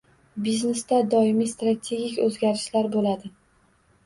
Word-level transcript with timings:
Biznesda 0.45 1.01
doimiy 1.11 1.49
strategik 1.51 2.17
oʻzgarishlar 2.25 2.91
boʻladi. 2.97 3.33